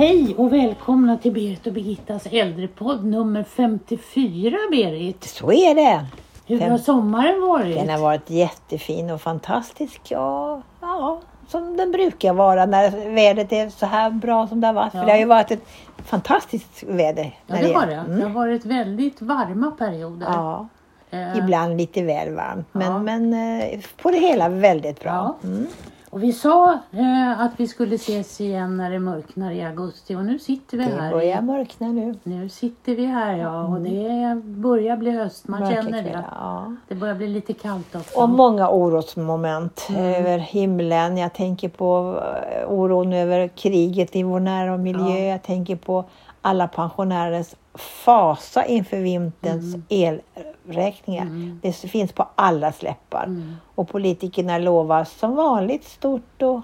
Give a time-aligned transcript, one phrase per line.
[0.00, 5.24] Hej och välkomna till Berit och Birgittas äldrepodd nummer 54 Berit.
[5.24, 6.06] Så är det.
[6.46, 7.76] Hur Fem- har sommaren varit?
[7.76, 10.00] Den har varit jättefin och fantastisk.
[10.08, 14.74] Ja, ja, som den brukar vara när vädret är så här bra som det har
[14.74, 14.94] varit.
[14.94, 15.00] Ja.
[15.00, 15.64] För det har ju varit ett
[16.04, 17.38] fantastiskt väder.
[17.46, 17.94] Ja det har det.
[17.94, 18.16] Mm.
[18.16, 20.26] Det har varit väldigt varma perioder.
[20.26, 20.68] Ja,
[21.12, 22.66] Eh, ibland lite väl varmt.
[22.72, 22.98] Men, Ja.
[22.98, 25.36] men eh, på det hela väldigt bra.
[25.42, 25.48] Ja.
[25.48, 25.66] Mm.
[26.12, 30.24] Och vi sa eh, att vi skulle ses igen när det mörknar i augusti och
[30.24, 31.10] nu sitter vi Det här.
[31.10, 32.14] börjar i- mörkna nu.
[32.22, 35.48] Nu sitter vi här ja och det börjar bli höst.
[35.48, 36.24] Man Mörka känner det.
[36.30, 36.74] Ja.
[36.88, 38.20] Det börjar bli lite kallt också.
[38.20, 40.04] Och många orosmoment Mm.
[40.14, 41.16] över himlen.
[41.16, 42.20] Jag tänker på
[42.52, 45.18] eh, oron över kriget i vår närmiljö.
[45.18, 45.32] Ja.
[45.32, 46.04] Jag tänker på
[46.42, 51.24] alla pensionärers fasa inför vinterns elräkningar.
[51.62, 53.24] Det finns på alla läppar.
[53.24, 53.56] Mm.
[53.74, 56.60] Och politikerna lovar som vanligt stort och,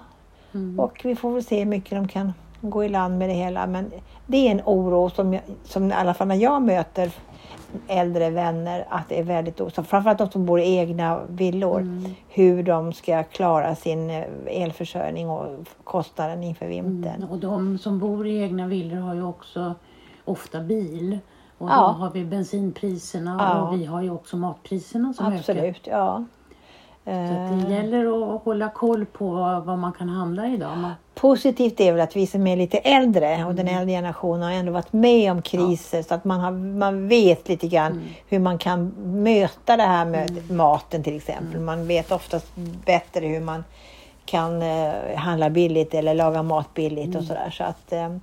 [0.51, 0.79] Mm.
[0.79, 3.67] och vi får väl se hur mycket de kan gå i land med det hela.
[3.67, 3.91] Men
[4.25, 7.11] det är en oro som, jag, som i alla fall när jag möter
[7.87, 9.69] äldre vänner att det är väldigt oro.
[9.83, 11.79] Framförallt de som bor i egna villor.
[11.81, 12.11] Mm.
[12.29, 15.47] Hur de ska klara sin eh, elförsörjning och
[15.83, 17.15] kostnaden inför vintern.
[17.15, 17.29] Mm.
[17.29, 19.73] Och de som bor i egna villor har ju också
[20.25, 21.19] ofta bil.
[21.57, 21.87] Och då Ja.
[21.99, 23.61] har vi bensinpriserna Ja.
[23.61, 25.37] och vi har ju också matpriserna som ökar.
[25.37, 26.25] Absolut, ja.
[27.07, 29.25] Så att Eh, det gäller att hålla koll på
[29.65, 30.77] vad man kan handla idag.
[30.77, 33.55] Man, Positivt är väl att vi som är lite äldre och Mm.
[33.55, 37.49] den äldre generationen har ändå varit med om kriser så att man, har, man vet
[37.49, 38.03] lite grann Mm.
[38.27, 38.87] hur man kan
[39.23, 41.53] möta det här med maten till exempel.
[41.53, 41.65] Mm.
[41.65, 42.51] Man vet oftast
[42.85, 43.63] bättre hur man
[44.25, 47.17] kan eh, handla billigt eller laga mat billigt Mm.
[47.17, 47.49] och sådär.
[47.49, 48.15] Så att eh,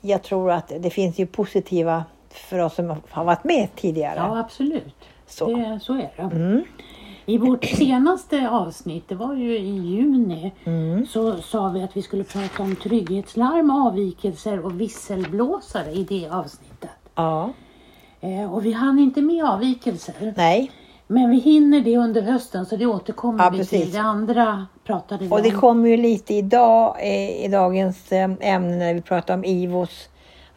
[0.00, 4.14] jag tror att det finns ju positiva för oss som har varit med tidigare.
[4.16, 4.94] ja, absolut.
[5.26, 5.46] Så.
[5.56, 6.62] Det, så är det.
[7.28, 11.06] I vårt senaste avsnitt, det var ju i juni, Mm.
[11.06, 16.90] så sa vi att vi skulle prata om trygghetslarm, avvikelser och visselblåsare i det avsnittet.
[17.14, 17.50] Ja,
[18.20, 20.34] Eh, och vi hann inte med avvikelser.
[20.36, 20.70] nej.
[21.06, 23.82] Men vi hinner det under hösten så det återkommer Ja, vi precis.
[23.82, 23.92] till.
[23.92, 25.60] Det andra pratade vi Och det om.
[25.60, 30.08] kommer ju lite idag eh, i dagens eh, ämne när vi pratar om IVOs,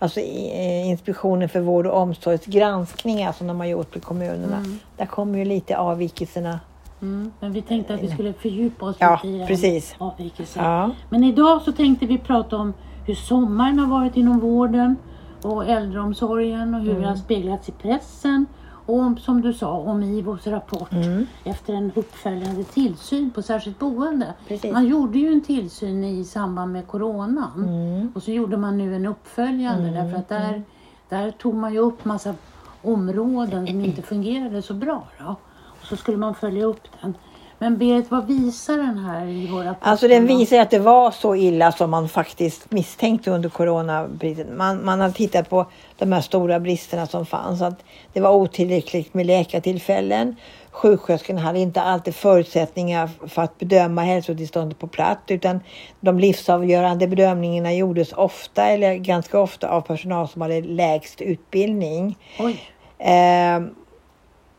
[0.01, 4.63] alltså Inspektionen för vård och omsorgsgranskningar som de har gjort i kommunerna.
[4.97, 6.59] Där kommer ju lite avvikelserna.
[7.01, 9.95] Mm, men vi tänkte att vi skulle fördjupa oss Ja, lite i det här precis.
[9.99, 10.63] med avvikelser.
[10.63, 10.91] Ja.
[11.09, 12.73] Men idag så tänkte vi prata om
[13.07, 14.95] hur sommaren har varit inom vården
[15.43, 17.01] och äldreomsorgen och hur Mm.
[17.01, 18.45] det har speglats i pressen.
[18.85, 21.25] Och om, som du sa, om IVOs rapport Mm.
[21.43, 24.33] efter en uppföljande tillsyn på särskilt boende.
[24.47, 24.73] Precis.
[24.73, 28.11] Man gjorde ju en tillsyn i samband med coronan Mm.
[28.15, 30.63] och så gjorde man nu en uppföljande därför att där,
[31.09, 32.35] där tog man ju upp massa
[32.81, 35.07] områden som inte fungerade så bra.
[35.19, 35.35] Då.
[35.81, 37.13] Och så skulle man följa upp den.
[37.61, 39.75] Men Berit, vad visar den här i våra?
[39.79, 44.57] Alltså den visar att det var så illa som man faktiskt misstänkte under coronabristen.
[44.57, 45.65] Man, man har tittat på
[45.97, 47.61] de här stora bristerna som fanns.
[47.61, 47.83] Att
[48.13, 50.35] det var otillräckligt med läkartillfällen.
[50.71, 55.59] Sjuksköterskorna hade inte alltid förutsättningar för att bedöma hälsotillståndet på plats utan
[55.99, 62.17] de livsavgörande bedömningarna gjordes ofta eller ganska ofta av personal som hade lägst utbildning.
[62.39, 62.61] Oj,
[63.01, 63.61] Eh,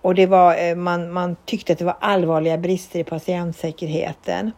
[0.02, 4.52] och det var, eh, man, man tyckte att det var allvarliga brister i patientsäkerheten.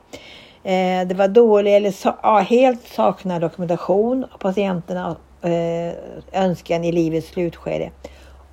[0.62, 5.94] Eh, det var dålig eller sa, ja, helt saknad dokumentation av patienterna eh,
[6.32, 7.91] önskan i livets slutskede.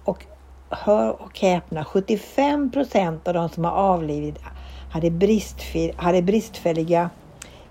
[0.04, 0.26] Och
[0.70, 4.36] hör och häpna, 75 procent av de som har avlidit
[4.92, 5.12] hade,
[5.96, 7.10] hade bristfälliga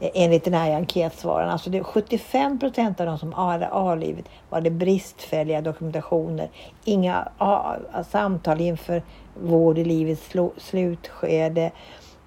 [0.00, 1.50] enligt den här enkätsvaren.
[1.50, 6.49] Alltså det är 75 procent av de som hade avlidit var det bristfälliga dokumentationer.
[6.84, 7.77] Inga a,
[8.11, 9.03] samtal inför
[9.43, 11.71] vård i livets slu, slutskede.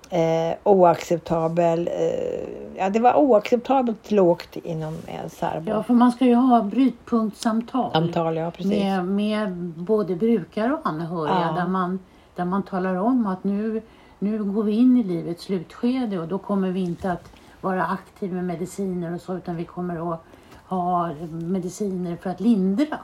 [0.10, 5.70] Eh, oacceptabel, eh, ja det var oacceptabelt lågt inom eh, Särbo.
[5.72, 7.92] ja för man ska ju ha brytpunktssamtal.
[7.92, 8.72] Samtal, ja precis.
[8.84, 11.62] med, med både brukare och anhöriga Ja.
[11.62, 12.00] där, man,
[12.36, 13.81] där man talar om att nu,
[14.19, 17.30] nu går vi in i livets slutskede och då kommer vi inte att
[17.63, 20.19] vara aktiva med mediciner och så utan vi kommer att
[20.68, 23.00] ha mediciner för att lindra.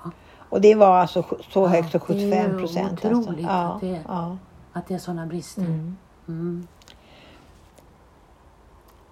[0.49, 3.05] Och det var alltså så högt som det är ju 75 procent.
[3.05, 3.41] otroligt Alltså.
[3.41, 4.37] Ja, att det- ja.
[4.73, 5.61] Att det är sådana brister.
[5.61, 5.97] Mm.
[6.27, 6.67] Mm.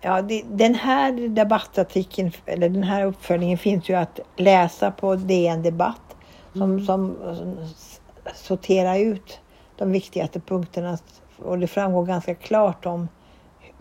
[0.02, 5.62] Ja, det, den här debattartikeln, eller den här uppföljningen finns ju att läsa på DN
[5.64, 6.16] Debatt
[6.54, 8.02] som, som, som s-
[8.36, 9.40] sorterar ut
[9.78, 10.98] de viktigaste punkterna
[11.38, 13.08] och det framgår ganska klart om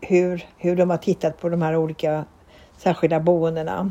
[0.00, 2.24] hur, hur de har tittat på de här olika
[2.76, 3.90] särskilda boendena.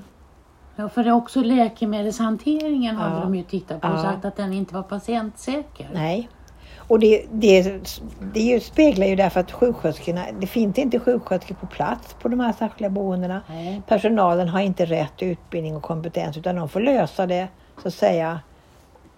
[0.76, 3.20] Ja, för det är också läkemedelshanteringen Ja.
[3.24, 4.02] de ju tittat på och Ja.
[4.02, 5.90] sagt att den inte var patientsäker.
[5.94, 6.30] Nej.
[6.88, 7.82] Och det, det,
[8.34, 12.40] det ju speglar ju därför att sjuksköterskorna, det finns inte sjuksköterskor på plats på de
[12.40, 13.42] här särskilda boendena.
[13.50, 13.82] Nej.
[13.88, 17.48] Personalen har inte rätt utbildning och kompetens utan de får lösa det
[17.82, 18.40] så att säga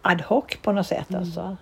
[0.01, 1.09] ad hoc på något sätt.
[1.09, 1.21] Mm.
[1.21, 1.57] Alltså.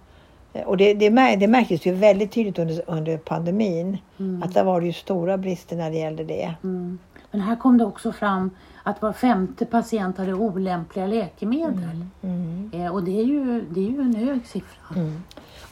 [0.65, 3.97] Och det, det, det märktes ju väldigt tydligt under, under pandemin
[4.43, 6.53] att där var det ju stora brister när det gällde det.
[6.63, 6.99] Mm.
[7.31, 8.51] Men här kom det också fram
[8.83, 12.05] att var femte patient hade olämpliga läkemedel.
[12.21, 12.71] Mm.
[12.73, 14.95] Eh, och det är, ju, det är ju en hög siffra.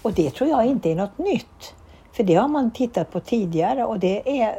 [0.01, 1.75] Och det tror jag inte är något nytt.
[2.11, 4.55] För det har man tittat på tidigare och det är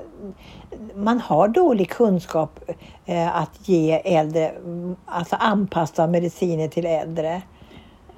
[0.95, 2.71] man har dålig kunskap
[3.05, 7.43] eh, att ge äldre, mm, alltså anpassa mediciner till äldre.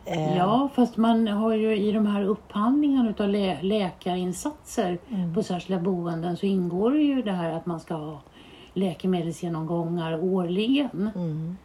[0.07, 5.35] Eh, Ja, fast man har ju i de här upphandlingarna utav lä- läkarinsatser Mm.
[5.35, 8.21] på särskilda boenden så ingår det ju det här att man ska ha
[8.75, 11.11] läkemedelsgenomgångar årligen.
[11.15, 11.57] Mm.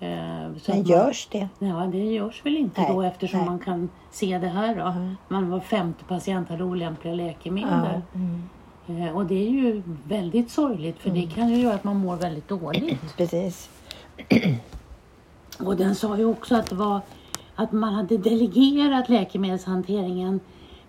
[0.00, 1.48] Eh, så Men att man- görs det?
[1.58, 3.48] Ja, det görs väl inte Nej, då eftersom nej.
[3.48, 4.94] man kan se det här då.
[5.34, 7.70] Man var femte patient hade olämpliga läkemedel.
[8.12, 8.42] Ja, mm.
[9.08, 12.16] Eh, och det är ju väldigt sorgligt för det kan ju göra att man mår
[12.16, 13.00] väldigt dåligt.
[13.16, 13.70] Precis.
[15.60, 17.00] Och den sa ju också att det var
[17.56, 20.40] att man hade delegerat läkemedelshanteringen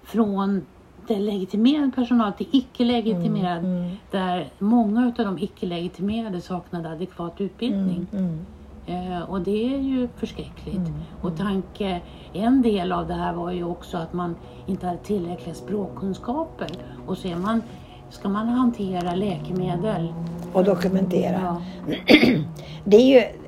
[0.03, 0.65] från
[1.07, 3.91] legitimerad personal till icke-legitimerad.
[4.11, 8.07] Där många av de icke-legitimerade saknade adekvat utbildning.
[8.11, 8.39] Mm.
[8.87, 10.91] Eh, och det är ju förskräckligt.
[11.21, 12.01] Och tanke,
[12.33, 14.35] en del av det här var ju också att man
[14.65, 16.69] inte hade tillräckliga språkkunskaper.
[17.05, 17.61] Och så man,
[18.09, 20.13] ska man hantera läkemedel.
[20.53, 21.41] Och dokumentera.
[21.41, 21.61] Ja,
[22.83, 23.46] Det är ju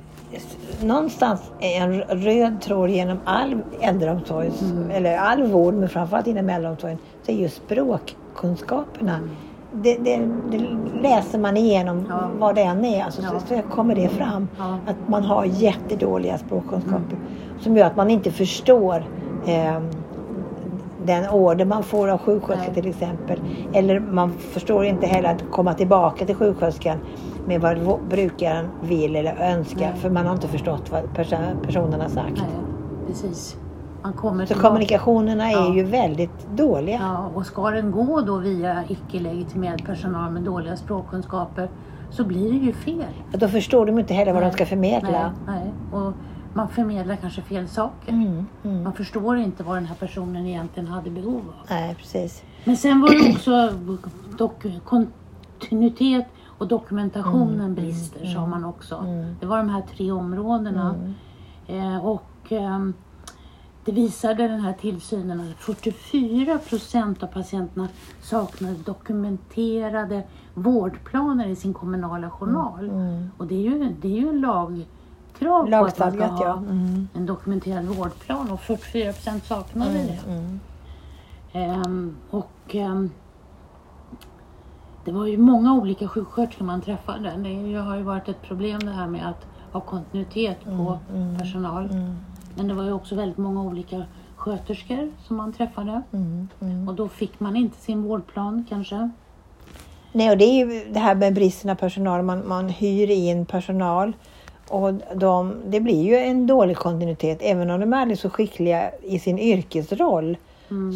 [0.82, 4.50] någonstans en röd tråd genom all äldreomsorg,
[4.92, 9.20] eller all vård, men framförallt inom äldreomsorgen, så är ju språkkunskaperna.
[9.72, 10.58] Det, det, det
[11.02, 12.30] läser man igenom Ja.
[12.38, 13.40] vad det än är, alltså, Ja.
[13.40, 14.48] så, så kommer det fram.
[14.58, 14.78] Ja.
[14.86, 17.18] Att man har jättedåliga språkkunskaper
[17.60, 19.04] som gör att man inte förstår
[19.46, 19.80] eh,
[21.04, 23.40] den order man får av sjuksköterskan till exempel.
[23.72, 26.98] Eller man förstår inte heller att komma tillbaka till sjuksköterskan
[27.46, 30.00] med vad brukaren vill eller önskar Nej.
[30.00, 32.36] för man har inte förstått vad perso- personen har sagt.
[32.36, 32.46] nej,
[33.06, 33.56] precis.
[34.02, 35.74] Man kommer Så kommunikationerna är Ja.
[35.74, 36.98] ju väldigt dåliga.
[37.02, 41.68] Ja, och ska den gå då via icke-legitimerad personal med dåliga språkkunskaper
[42.10, 43.04] så blir det ju fel.
[43.32, 44.54] Då förstår de inte heller vad de Nej.
[44.54, 45.32] ska förmedla.
[45.46, 45.72] Nej.
[45.92, 46.12] Och
[46.54, 48.12] man förmedlar kanske fel saker.
[48.12, 48.82] Mm, mm.
[48.82, 51.66] Man förstår inte vad den här personen egentligen hade behov av.
[51.70, 52.42] Nej, precis.
[52.64, 53.50] Men sen var det också
[54.38, 56.26] dok- kontinuitet
[56.60, 59.04] och dokumentationen brister sa man också.
[59.40, 60.94] Det var de här tre områdena.
[61.66, 62.94] Eh, och ehm,
[63.84, 67.88] det visade den här tillsynen att 44 procent av patienterna
[68.22, 70.22] saknade dokumenterade
[70.54, 72.90] vårdplaner i sin kommunala journal.
[73.36, 76.56] Och det är ju, det är ju en lagkrav på att man ska ha.
[76.56, 77.08] Mm.
[77.14, 80.32] en dokumenterad vårdplan och 44 procent saknade det.
[80.32, 80.60] Mm.
[81.52, 83.10] Ehm, och ehm,
[85.04, 87.32] det var ju många olika sjuksköterskor man träffade.
[87.36, 90.98] Det har ju varit ett problem det här med att ha kontinuitet på
[91.38, 91.88] personal.
[92.54, 94.04] Men det var ju också väldigt många olika
[94.36, 96.02] sköterskor som man träffade.
[96.12, 96.88] Mm.
[96.88, 99.10] Och då fick man inte sin vårdplan kanske.
[100.12, 102.22] Nej, och det är ju det här med bristen av personal.
[102.22, 104.12] Man, man hyr in personal
[104.68, 107.38] och de, det blir ju en dålig kontinuitet.
[107.40, 110.36] Även om de är aldrig så skickliga i sin yrkesroll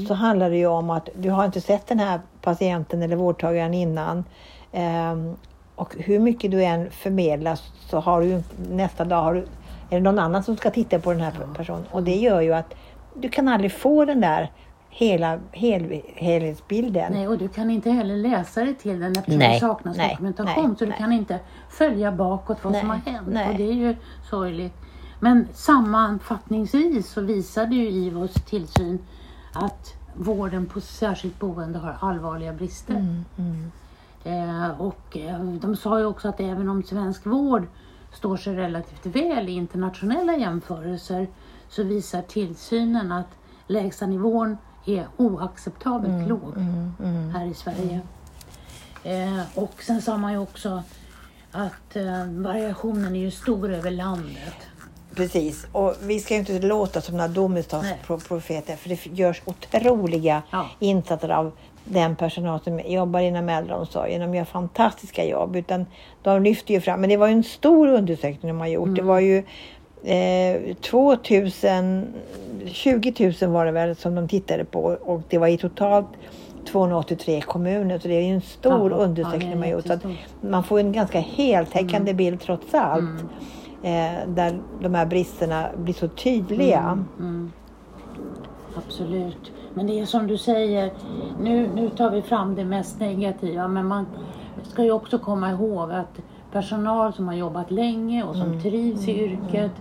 [0.09, 3.75] så handlar det ju om att du har inte sett den här patienten eller vårdtagaren
[3.75, 4.25] innan.
[4.73, 5.35] Ehm,
[5.77, 7.59] och hur mycket du än förmedlar
[7.91, 9.41] så har du nästa dag har du,
[9.91, 11.85] är det någon annan som ska titta på den här personen.
[11.91, 12.75] Och det gör ju att
[13.15, 14.51] du kan aldrig få den där
[14.91, 17.13] hela hel, helhetsbilden.
[17.13, 20.11] Nej, och du kan inte heller läsa dig till den eftersom Nej, det saknas nej,
[20.11, 20.67] dokumentation.
[20.69, 20.99] nej, så du nej.
[20.99, 21.39] kan inte
[21.71, 23.29] följa bakåt vad som har Nej, hänt.
[23.31, 23.49] nej.
[23.49, 23.97] Och det är ju
[24.31, 24.75] sorgligt.
[25.21, 28.99] Men sammanfattningsvis så visade ju IVOs tillsyn
[29.55, 32.95] att vården på särskilt boende har allvarliga brister.
[33.37, 33.71] Mm,
[34.25, 37.67] Eh, och eh, de sa ju också att även om svensk vård
[38.13, 41.29] står sig relativt väl i internationella jämförelser
[41.69, 43.29] så visar tillsynen att
[43.67, 46.59] lägsta nivån är oacceptabelt låg
[47.33, 48.01] här i Sverige.
[49.03, 50.83] Eh, och sen sa man ju också
[51.53, 54.57] att eh, variationen är ju stor över landet.
[55.17, 60.67] Precis, och vi ska ju inte låta som några domedagsprofeter för det görs otroliga Ja.
[60.79, 61.53] insatser av
[61.85, 64.21] den personal som jobbar inom äldreomsorgen.
[64.21, 65.57] De gör fantastiska jobb.
[65.57, 65.87] Utan
[66.23, 68.97] de lyfter ju fram, men det var ju en stor undersökning de har gjort.
[68.97, 69.43] Det var ju
[70.05, 72.07] eh, 2000,
[72.67, 76.07] 20 000 var det väl som de tittade på och det var i totalt
[76.73, 77.99] 283 kommuner.
[77.99, 79.87] Så det är ju en stor Ja, ja, undersökning de har gjort.
[79.87, 79.99] Så
[80.41, 83.21] man får en ganska heltäckande bild trots allt.
[83.85, 87.05] Eh, där de här bristerna blir så tydliga.
[87.19, 87.53] Mm,
[88.77, 89.53] absolut.
[89.75, 90.93] Men det är som du säger,
[91.41, 94.07] nu, nu tar vi fram det mest negativa men man
[94.63, 96.21] ska ju också komma ihåg att
[96.53, 98.61] personal som har jobbat länge och som Mm.
[98.63, 99.73] trivs i yrket,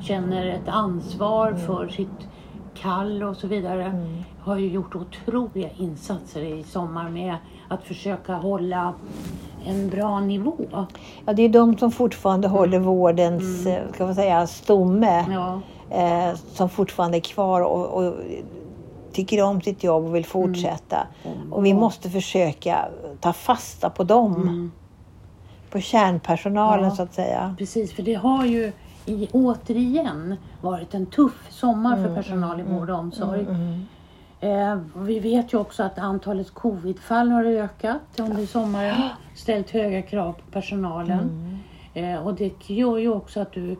[0.00, 2.28] känner ett ansvar för sitt
[2.74, 4.06] kall och så vidare, Mm.
[4.40, 7.34] har ju gjort otroliga insatser i sommar med
[7.68, 8.94] att försöka hålla
[9.66, 10.86] en bra nivå.
[11.26, 15.24] Ja, det är de som fortfarande håller vårdens eh, ska man säga, stomme.
[15.30, 18.14] Ja, eh, som fortfarande är kvar och, och
[19.12, 21.06] tycker om sitt jobb och vill fortsätta.
[21.50, 22.88] Och vi måste försöka
[23.20, 24.34] ta fasta på dem.
[24.34, 24.72] Mm.
[25.70, 26.96] På kärnpersonalen Ja.
[26.96, 27.54] så att säga.
[27.58, 27.92] precis.
[27.92, 28.72] För det har ju
[29.06, 33.46] i, återigen varit en tuff sommar Mm, för personal i vård och omsorg.
[34.40, 39.02] Eh, vi vet ju också att antalet covidfall har ökat under sommaren.
[39.34, 41.20] Ställt höga krav på personalen.
[41.94, 42.14] Mm.
[42.14, 43.76] Eh, och det gör ju också att du,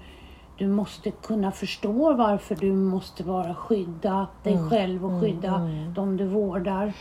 [0.58, 4.70] du måste kunna förstå varför du måste vara skydda dig Mm.
[4.70, 6.92] själv och skydda de du vårdar.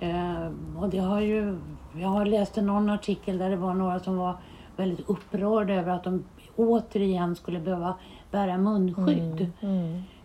[0.00, 0.48] Eh,
[0.78, 1.58] och det har ju,
[2.00, 4.36] jag har läst någon artikel där det var några som var
[4.76, 6.24] väldigt upprörda över att de
[6.56, 7.94] återigen skulle behöva
[8.30, 9.50] bära munskydd.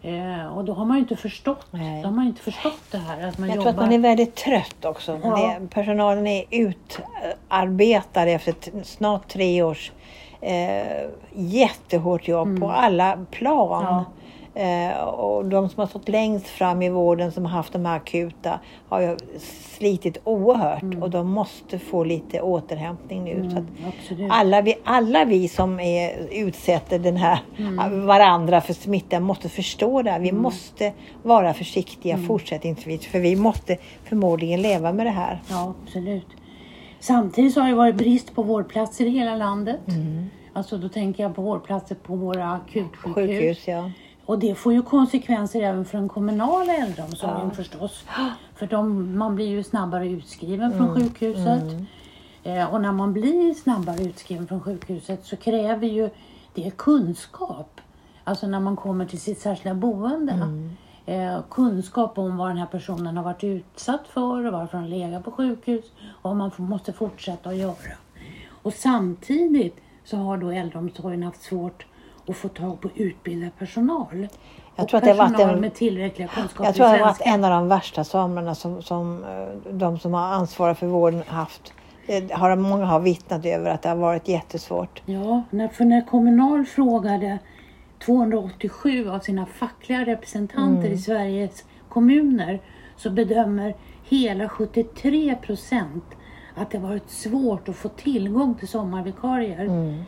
[0.01, 2.01] Eh, och då har man ju inte förstått, Mm, Nej.
[2.01, 3.71] då har man inte förstått det här att man Jag jobbar.
[3.71, 5.19] tror att man är väldigt trött också.
[5.23, 5.37] Ja.
[5.59, 9.91] Det, personalen är utarbetad efter snart tre års
[10.41, 13.81] eh, jättehårt jobb på alla plan.
[13.83, 13.93] Mm.
[13.95, 14.05] Ja.
[14.55, 17.95] Eh, och de som har stått längst fram i vården som har haft de här
[17.95, 19.17] akuta har ju
[19.77, 21.03] slitit oerhört Mm.
[21.03, 23.49] och de måste få lite återhämtning nu.
[23.51, 24.31] Så att Absolut.
[24.31, 28.05] alla, vi, alla vi som är, utsätter den här, Mm.
[28.05, 30.17] varandra för smitta måste förstå det.
[30.21, 32.27] Vi måste vara försiktiga Mm.
[32.27, 35.41] fortsättningsvis för vi måste förmodligen leva med det här.
[35.49, 36.27] Ja, absolut.
[36.99, 39.79] Samtidigt så har det varit brist på vårdplatser i hela landet.
[39.87, 40.29] Mm.
[40.53, 43.15] Alltså då tänker jag på vårdplatser på våra akutsjukhus.
[43.15, 43.91] Sjukhus, ja.
[44.29, 48.05] Och det får ju konsekvenser även för den kommunala äldreomsorgen förstås.
[48.55, 51.01] För de, man blir ju snabbare utskriven från Mm.
[51.01, 51.63] sjukhuset.
[52.43, 56.09] Eh, och när man blir snabbare utskriven från sjukhuset så kräver ju
[56.53, 57.81] det kunskap.
[58.23, 60.31] Alltså när man kommer till sitt särskilda boende.
[60.31, 60.77] Mm.
[61.05, 65.25] Eh, kunskap om vad den här personen har varit utsatt för och varför han legat
[65.25, 65.85] på sjukhus.
[66.21, 67.95] Och vad man måste fortsätta att göra.
[68.63, 71.85] Och samtidigt så har då äldreomsorgen haft svårt
[72.29, 74.27] att få tag på utbildad personal.
[74.75, 77.21] Jag och tror att det varit en- med tillräckliga kunskaper Jag tror att det varit
[77.21, 81.73] en av de värsta somrarna som, som eh, de som har ansvar för vården haft.
[82.07, 85.01] Det har, många har vittnat över att det har varit jättesvårt.
[85.05, 87.39] Ja, när, för när Kommunal frågade
[88.05, 90.93] 287 av sina fackliga representanter Mm.
[90.93, 92.59] i Sveriges kommuner
[92.97, 96.03] så bedömer hela 73 procent
[96.55, 99.61] att det varit svårt att få tillgång till sommarvikarier.
[99.65, 100.03] Mm.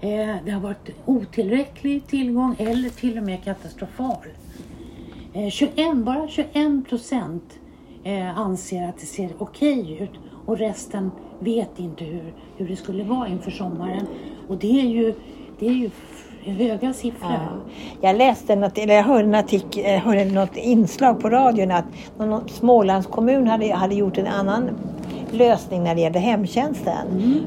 [0.00, 4.26] Eh, det har varit otillräcklig tillgång eller till och med katastrofal.
[5.32, 7.58] Eh, 21, bara 21 procent
[8.04, 10.10] eh, anser att det ser okej ut
[10.46, 14.06] och resten vet inte hur, hur det skulle vara inför sommaren.
[14.48, 15.14] Och det är ju,
[15.58, 15.90] det är ju
[16.52, 17.30] höga siffror.
[17.30, 17.60] Ja.
[18.00, 21.84] Jag läste en, eller jag hörde, en artikel, hörde något inslag på radion att
[22.18, 24.70] någon Smålandskommun hade, hade gjort en annan
[25.34, 27.06] lösning när det gällde hemtjänsten.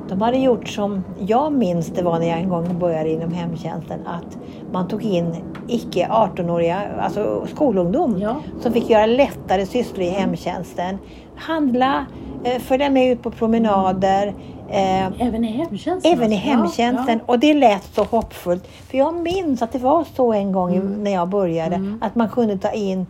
[0.10, 4.00] De hade gjort som jag minns det var när jag en gång började inom hemtjänsten
[4.08, 4.38] att
[4.72, 5.36] man tog in
[5.68, 8.36] icke 18-åriga, alltså skolungdom Ja.
[8.62, 10.98] som fick göra lättare sysslor i hemtjänsten.
[11.36, 12.06] Handla,
[12.44, 14.34] eh, följa med ut på promenader,
[14.70, 16.14] eh, Även i hemtjänsten?
[16.14, 17.20] Även i hemtjänsten.
[17.26, 18.68] Och det lät så hoppfullt.
[18.68, 21.04] För jag minns att det var så en gång Mm.
[21.04, 21.98] när jag började.
[22.02, 23.06] Att man kunde ta in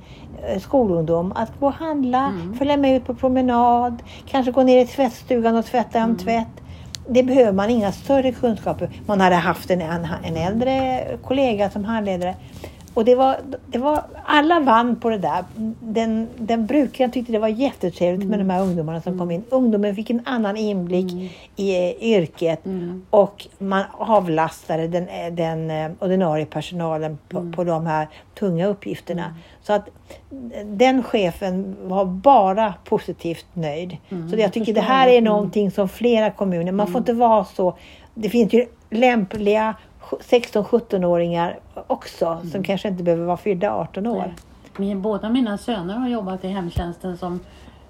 [0.59, 1.31] skolungdom.
[1.35, 2.53] Att gå och handla, Mm.
[2.57, 4.03] följa med ut på promenad.
[4.25, 6.09] Kanske gå ner i tvättstugan och tvätta Mm.
[6.09, 6.47] en tvätt.
[7.09, 8.89] Det behöver man inga större kunskaper.
[9.05, 12.35] Man hade haft en, en, en äldre kollega som handledare.
[12.97, 13.37] Och det var,
[13.67, 15.43] det var, alla vann på det där.
[15.79, 19.43] Den, den brukaren tyckte det var jättetrevligt med de här ungdomarna som kom in.
[19.49, 22.59] Ungdomen fick en annan inblick i eh, yrket
[23.09, 28.07] och man avlastade den, eh, den eh, ordinarie personalen på, på de här
[28.39, 29.35] tunga uppgifterna.
[29.63, 29.89] Så att
[30.65, 33.97] den chefen var bara positivt nöjd.
[34.31, 35.23] så jag tycker det här är Mm.
[35.23, 37.77] någonting som flera kommuner, man får inte vara så,
[38.13, 39.75] det finns ju lämpliga
[40.11, 44.33] 16-17-åringar också som kanske inte behöver vara fyllda 18 år.
[44.77, 47.39] Min, båda mina söner har jobbat i hemtjänsten som,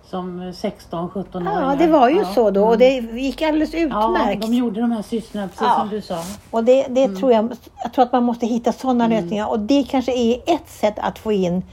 [0.05, 1.61] som 16-17-åringar.
[1.71, 2.25] Ja, det var ju Ja.
[2.25, 4.41] så då och det gick alldeles Ja, utmärkt.
[4.41, 5.75] de gjorde de här sysslorna precis Ja.
[5.79, 6.17] som du sa.
[6.51, 7.17] Och det, det Mm.
[7.19, 7.49] tror jag,
[7.83, 11.19] jag tror att man måste hitta sådana lösningar och det kanske är ett sätt att
[11.19, 11.63] få in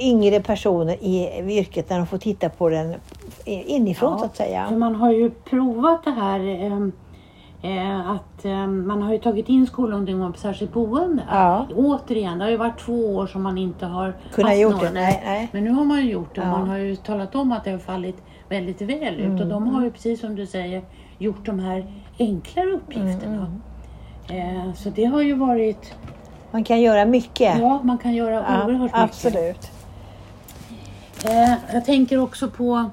[0.00, 2.94] yngre personer i yrket när de får titta på den
[3.44, 4.66] inifrån Ja, så att säga.
[4.68, 6.40] För man har ju provat det här.
[7.64, 11.22] Eh, att eh, man har ju tagit in skolungdomar på särskilt boende.
[11.30, 11.66] Ja.
[11.74, 15.22] Återigen, det har ju varit två år som man inte har Kunnat gjort det, nej,
[15.24, 15.48] nej.
[15.52, 16.50] Men nu har man ju gjort det och Ja.
[16.58, 18.16] man har ju talat om att det har fallit
[18.48, 19.26] väldigt väl ut.
[19.26, 19.40] Mm.
[19.40, 20.82] Och de har ju precis som du säger
[21.18, 21.86] gjort de här
[22.18, 23.36] enklare uppgifterna.
[23.36, 23.60] Mm,
[24.28, 25.94] Eh, så det har ju varit,
[26.50, 27.58] Man kan göra mycket.
[27.58, 28.98] ja man kan göra Ja, oerhört mycket.
[28.98, 29.70] absolut.
[31.24, 32.90] Eh, jag tänker också på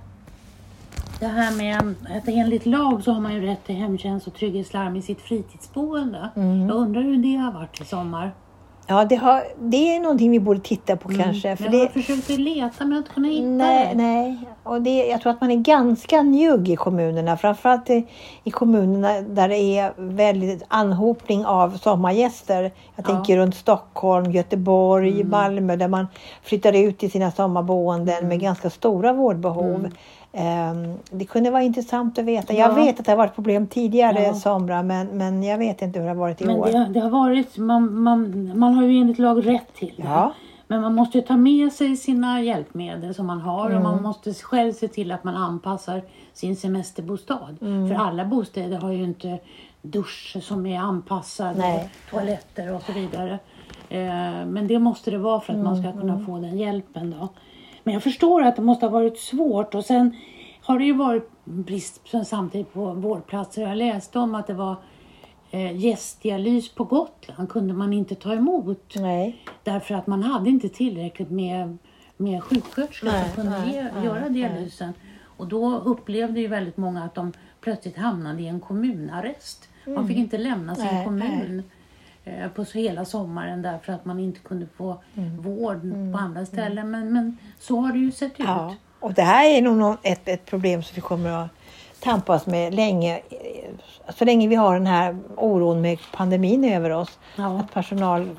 [1.22, 4.96] det här med att enligt lag så har man ju rätt till hemtjänst och trygghetslarm
[4.96, 6.30] i sitt fritidsboende.
[6.36, 6.68] Mm.
[6.70, 8.32] Jag undrar hur det har varit i sommar.
[8.88, 11.56] Ja, det, har, det är någonting vi borde titta på kanske.
[11.56, 11.80] För Mm.
[11.80, 13.98] jag det, försökt leta men jag har inte kunnat hitta nej, det.
[14.04, 14.40] nej.
[14.63, 17.38] Och det, jag tror att man är ganska njugg i kommunerna.
[17.38, 18.08] Framförallt i,
[18.44, 22.62] i kommunerna där det är väldigt anhopning av sommargäster.
[22.63, 23.04] Jag Ja.
[23.04, 25.30] tänker runt Stockholm, Göteborg, Mm.
[25.30, 26.08] Malmö där man
[26.44, 29.75] flyttar ut till sina sommarboenden med ganska stora vårdbehov.
[29.86, 29.92] Ehm,
[31.11, 32.53] det kunde vara intressant att veta.
[32.53, 32.79] Jag Mm.
[32.79, 32.85] Ja.
[32.85, 34.33] vet att det har varit problem tidigare Ja.
[34.33, 36.65] somrar men, men jag vet inte hur det har varit i Men år.
[36.65, 40.03] det, det har varit, man, man, man har ju enligt lag rätt till det.
[40.03, 40.33] Ja.
[40.67, 43.83] Men man måste ju ta med sig sina hjälpmedel som man har och Mm.
[43.83, 46.01] man måste själv se till att man anpassar
[46.33, 47.57] sin semesterbostad.
[47.61, 47.88] Mm.
[47.89, 49.39] För alla bostäder har ju inte
[49.81, 51.89] dusch som är anpassad Nej.
[52.05, 53.39] och toaletter och så vidare.
[53.89, 57.15] Eh, men det måste det vara för att man Mm, ska kunna få den hjälpen
[57.19, 57.27] då.
[57.83, 60.15] Men jag förstår att det måste ha varit svårt och sen
[60.61, 63.61] har det ju varit brist samtidigt på vårdplatser.
[63.61, 64.75] Jag läste om att det var
[65.51, 68.93] eh, gästdialys på Gotland kunde man inte ta emot.
[68.95, 69.45] Nej.
[69.63, 71.77] Därför att man hade inte tillräckligt med,
[72.17, 74.93] med sjuksköterskor som kunde nej, ge, nej, göra dialysen.
[75.38, 79.69] Och då upplevde ju väldigt många att de plötsligt hamnade i en kommunarrest.
[79.85, 81.05] Man fick inte lämna sin Mm.
[81.05, 81.63] Kommun
[82.56, 85.42] på så hela sommaren därför att man inte kunde få Mm.
[85.42, 85.82] vård
[86.13, 86.92] på andra ställen.
[86.92, 88.46] Men, men så har det ju sett ut.
[88.48, 91.50] Ja, och det här är nog ett, ett problem som vi kommer att
[92.00, 93.18] tampas med länge.
[93.18, 97.20] eh, Så länge vi har den här oron med pandemin över oss.
[97.36, 97.60] Ja.
[97.60, 98.30] Att personal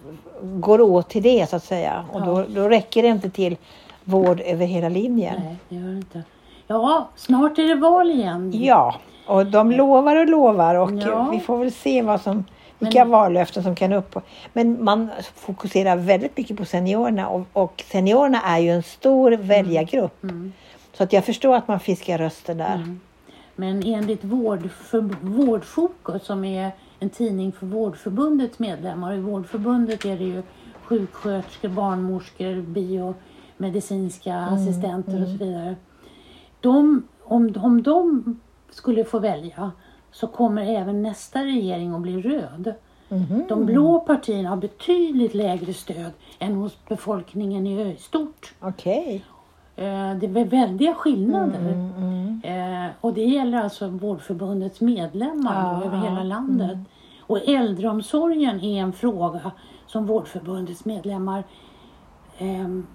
[0.42, 2.04] går åt till det så att säga.
[2.12, 2.24] Och Ja.
[2.24, 3.56] då, då räcker det inte till
[4.04, 5.40] vård över hela linjen.
[5.44, 6.22] Nej, det gör det inte.
[6.66, 8.52] Ja, snart är det val igen.
[8.54, 8.94] Ja,
[9.26, 11.28] och de lovar och lovar och Ja.
[11.32, 12.44] vi får väl se vad som,
[12.82, 14.16] vilka vallöften som kan upp.
[14.52, 20.22] Men man fokuserar väldigt mycket på seniorerna och, och seniorerna är ju en stor väljargrupp.
[20.22, 20.52] Mm.
[20.92, 22.96] Så att jag förstår att man fiskar röster där.
[23.56, 29.14] Men enligt Vård för, Vårdfokus som är en tidning för Vårdförbundets medlemmar.
[29.14, 30.42] I Vårdförbundet är det ju
[30.82, 35.76] sjuksköterskor, barnmorskor, biomedicinska assistenter och så vidare.
[36.60, 38.24] De, om, om de
[38.70, 39.72] skulle få välja
[40.12, 42.74] så kommer även nästa regering att bli röd.
[43.48, 48.54] De blå partierna har betydligt lägre stöd än hos befolkningen i stort.
[48.60, 49.24] Okej.
[49.76, 51.72] Eh, Det är väldiga skillnader.
[51.72, 56.78] Mm, Eh, och det gäller alltså Vårdförbundets medlemmar Ja, över hela landet.
[57.20, 59.52] Och äldreomsorgen är en fråga
[59.86, 61.44] som Vårdförbundets medlemmar
[62.38, 62.86] ehm,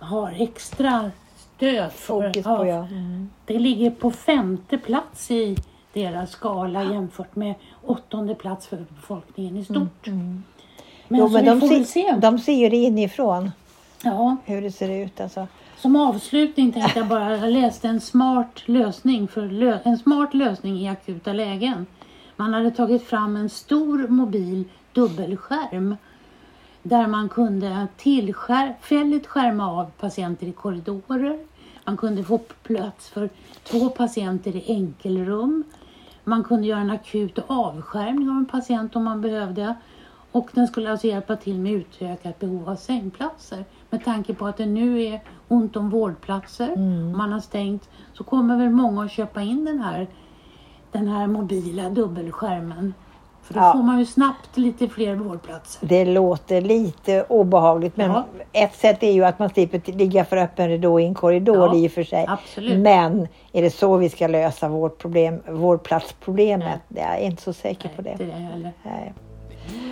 [0.00, 2.22] har extra stöd för.
[2.22, 2.86] Fokus på ja.
[2.86, 3.30] Mm.
[3.44, 5.56] Det ligger på femte plats i
[5.92, 7.54] deras skala jämfört med
[7.86, 10.06] åttonde plats för befolkningen i stort.
[10.06, 10.42] Men,
[11.10, 12.12] Mm, Jo, så men de, får ser, se.
[12.20, 13.50] de ser ju det inifrån.
[14.02, 15.46] Ja, Hur det ser ut alltså.
[15.76, 20.76] Som avslutning tänkte jag bara, jag läste en smart lösning för lö, en smart lösning
[20.80, 21.86] i akuta lägen.
[22.36, 25.96] Man hade tagit fram en stor mobil dubbelskärm
[26.82, 31.38] där man kunde tillfälligt skärma av patienter i korridorer.
[31.84, 33.28] Man kunde få plats för
[33.64, 35.64] två patienter i enkelrum.
[36.28, 39.74] Man kunde göra en akut avskärmning av en patient om man behövde.
[40.32, 43.64] Och den skulle alltså hjälpa till med utökat behov av sängplatser.
[43.90, 46.76] Med tanke på att det nu är ont om vårdplatser,
[47.16, 50.06] man har stängt, så kommer väl många att köpa in den här,
[50.92, 52.94] den här mobila dubbelskärmen.
[53.48, 53.72] För då ja.
[53.72, 55.86] får man ju snabbt lite fler vårdplatser.
[55.86, 58.24] Det låter lite obehagligt men ja.
[58.52, 61.74] ett sätt är ju att man slipper ligga för öppen ridå i en korridor ja,
[61.74, 62.24] i och för sig.
[62.28, 62.78] Absolut.
[62.78, 66.80] Men är det så vi ska lösa vårt problem, vårdplatsproblemet?
[66.88, 67.04] Nej.
[67.04, 68.24] Jag är inte så säker Nej, på det.
[68.24, 69.12] det är Nej.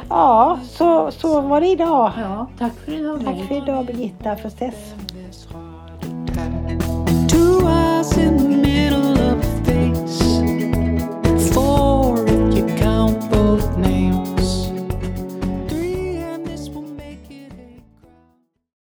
[0.08, 2.12] Ja, så, så var det idag.
[2.16, 3.24] Ja, tack för idag.
[3.24, 4.94] Tack för idag Birgitta Frostess.